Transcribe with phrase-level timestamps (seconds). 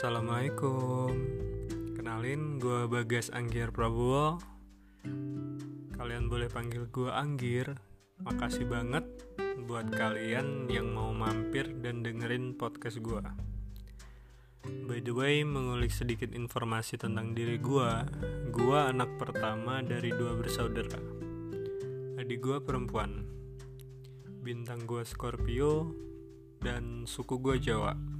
[0.00, 1.12] Assalamualaikum.
[1.92, 4.40] Kenalin gue Bagas Anggir Prabowo.
[5.92, 7.76] Kalian boleh panggil gue Anggir.
[8.24, 9.04] Makasih banget
[9.68, 13.20] buat kalian yang mau mampir dan dengerin podcast gue
[14.88, 17.90] By the way, mengulik sedikit informasi tentang diri gue
[18.56, 20.96] Gue anak pertama dari dua bersaudara.
[22.16, 23.20] Adik gue perempuan.
[24.24, 25.92] Bintang gue Scorpio
[26.56, 28.19] Dan suku gue Jawa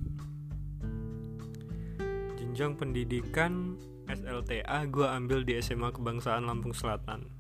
[2.51, 3.79] jenjang pendidikan
[4.11, 7.31] SLTA gue ambil di SMA Kebangsaan Lampung Selatan.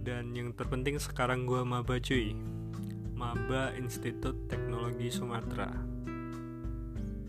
[0.00, 2.32] Dan yang terpenting sekarang gue maba cuy.
[3.12, 5.68] Maba Institut Teknologi Sumatera.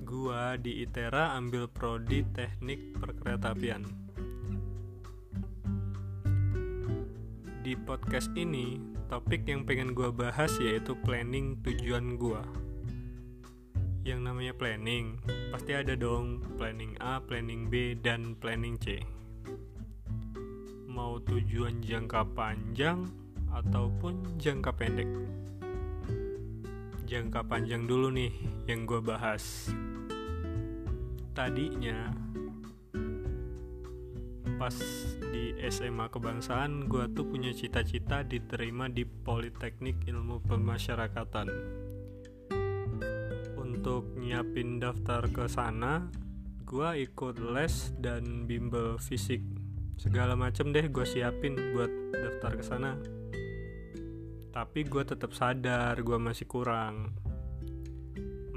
[0.08, 3.84] Gue di ITERA ambil prodi teknik perkeretaapian.
[7.60, 8.80] Di podcast ini
[9.12, 12.65] topik yang pengen gue bahas yaitu planning tujuan gue
[14.06, 15.18] yang namanya planning
[15.50, 19.02] pasti ada dong planning A, planning B, dan planning C.
[20.86, 23.10] Mau tujuan jangka panjang
[23.50, 25.10] ataupun jangka pendek?
[27.10, 28.30] Jangka panjang dulu nih
[28.70, 29.74] yang gue bahas.
[31.34, 32.14] Tadinya
[34.62, 34.78] pas
[35.34, 41.50] di SMA kebangsaan gue tuh punya cita-cita diterima di Politeknik Ilmu Pemasyarakatan
[43.86, 46.10] untuk nyiapin daftar ke sana
[46.66, 49.46] gue ikut les dan bimbel fisik.
[50.02, 52.98] Segala macem deh gue siapin buat daftar ke sana.
[54.50, 57.14] Tapi gue tetap sadar gue masih kurang.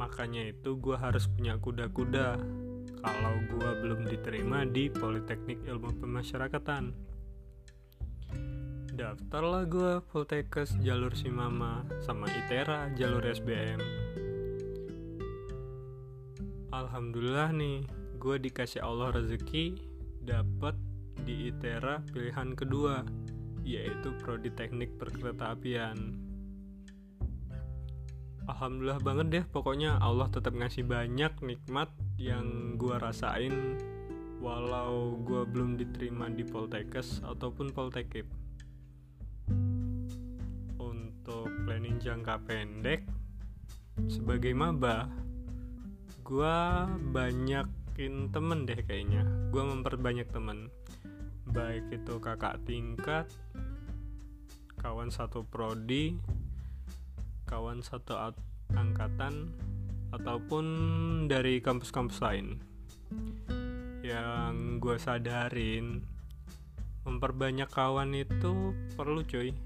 [0.01, 2.41] Makanya itu gue harus punya kuda-kuda.
[2.97, 6.97] Kalau gue belum diterima di Politeknik Ilmu Pemasyarakatan.
[8.97, 14.07] Daftarlah gue Poltekkes jalur Simama sama ITERA jalur SBM
[16.78, 17.83] Alhamdulillah nih,
[18.22, 19.75] gue dikasih Allah rezeki
[20.22, 20.78] dapat
[21.27, 23.03] di ITERA pilihan kedua,
[23.66, 25.99] yaitu prodi teknik perkeretaapian.
[28.47, 33.75] Alhamdulillah banget deh, pokoknya Allah tetap ngasih banyak nikmat yang gue rasain
[34.38, 38.31] walau gue belum diterima di Poltekkes ataupun Poltekip.
[40.78, 43.03] Untuk planning jangka pendek,
[44.06, 45.11] sebagai maba,
[46.28, 46.61] gue
[47.09, 49.25] banyakin temen deh kayaknya.
[49.49, 50.69] Gue memperbanyak temen.
[51.49, 53.25] Baik itu kakak tingkat
[54.77, 56.15] kawan satu prodi
[57.49, 58.37] kawan satu
[58.77, 59.56] angkatan
[60.12, 60.65] ataupun
[61.33, 62.61] dari kampus-kampus lain.
[64.05, 66.05] Yang gue sadarin
[67.09, 69.56] memperbanyak kawan itu perlu cuy.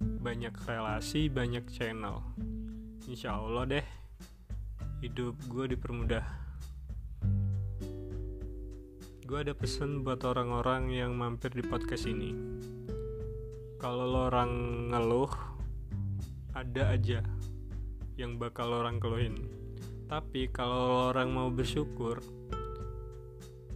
[0.00, 2.24] Banyak relasi banyak channel.
[3.04, 3.99] Insya Allah deh
[5.00, 6.20] hidup gue dipermudah.
[9.24, 12.36] Gue ada pesan buat orang-orang yang mampir di podcast ini.
[13.80, 14.52] Kalau lo orang
[14.92, 15.32] ngeluh
[16.52, 17.24] ada aja
[18.20, 19.48] yang bakal orang keluhin.
[20.04, 22.20] Tapi kalau orang mau bersyukur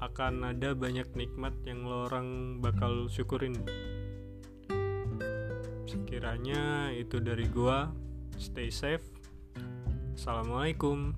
[0.05, 3.56] akan ada banyak nikmat yang lo orang bakal syukurin.
[5.89, 7.89] Sekiranya itu dari gua
[8.37, 9.13] stay safe
[10.14, 11.10] Assalamualaikum.